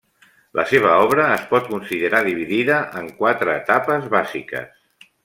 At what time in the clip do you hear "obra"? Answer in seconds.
1.01-1.27